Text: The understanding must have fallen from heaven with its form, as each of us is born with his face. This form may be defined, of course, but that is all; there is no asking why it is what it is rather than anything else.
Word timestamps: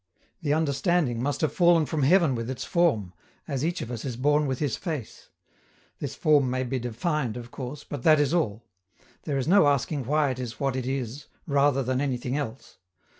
The 0.41 0.53
understanding 0.55 1.21
must 1.21 1.41
have 1.41 1.53
fallen 1.53 1.85
from 1.85 2.01
heaven 2.01 2.33
with 2.33 2.49
its 2.49 2.63
form, 2.65 3.13
as 3.47 3.63
each 3.63 3.83
of 3.83 3.91
us 3.91 4.03
is 4.03 4.17
born 4.17 4.47
with 4.47 4.57
his 4.57 4.75
face. 4.75 5.29
This 5.99 6.15
form 6.15 6.49
may 6.49 6.63
be 6.63 6.79
defined, 6.79 7.37
of 7.37 7.51
course, 7.51 7.83
but 7.83 8.01
that 8.01 8.19
is 8.19 8.33
all; 8.33 8.63
there 9.25 9.37
is 9.37 9.47
no 9.47 9.67
asking 9.67 10.05
why 10.05 10.31
it 10.31 10.39
is 10.39 10.59
what 10.59 10.75
it 10.75 10.87
is 10.87 11.27
rather 11.45 11.83
than 11.83 12.01
anything 12.01 12.35
else. 12.35 12.79